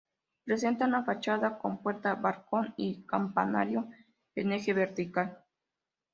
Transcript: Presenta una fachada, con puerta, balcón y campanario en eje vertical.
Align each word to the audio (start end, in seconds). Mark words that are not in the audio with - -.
Presenta 0.43 0.85
una 0.85 1.03
fachada, 1.03 1.59
con 1.59 1.83
puerta, 1.83 2.15
balcón 2.15 2.73
y 2.75 3.03
campanario 3.03 3.87
en 4.33 4.53
eje 4.53 4.73
vertical. 4.73 5.45